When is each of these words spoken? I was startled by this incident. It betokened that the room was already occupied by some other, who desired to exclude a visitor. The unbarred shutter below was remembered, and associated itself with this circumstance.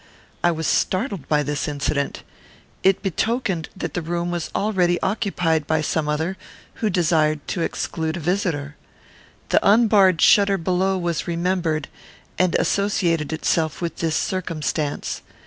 I 0.43 0.49
was 0.49 0.65
startled 0.65 1.27
by 1.27 1.43
this 1.43 1.67
incident. 1.67 2.23
It 2.81 3.03
betokened 3.03 3.69
that 3.77 3.93
the 3.93 4.01
room 4.01 4.31
was 4.31 4.49
already 4.55 4.99
occupied 5.03 5.67
by 5.67 5.81
some 5.81 6.09
other, 6.09 6.37
who 6.81 6.89
desired 6.89 7.47
to 7.49 7.61
exclude 7.61 8.17
a 8.17 8.19
visitor. 8.19 8.77
The 9.49 9.59
unbarred 9.61 10.19
shutter 10.19 10.57
below 10.57 10.97
was 10.97 11.27
remembered, 11.27 11.87
and 12.39 12.55
associated 12.55 13.31
itself 13.31 13.79
with 13.79 13.97
this 13.97 14.15
circumstance. 14.15 15.21